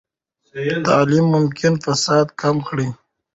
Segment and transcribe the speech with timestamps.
[0.87, 2.87] تعلیم ممکن فساد کم کړي.